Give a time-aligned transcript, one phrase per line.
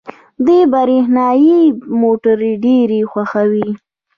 [0.45, 1.61] دوی برښنايي
[2.01, 3.69] موټرې ډېرې خوښوي.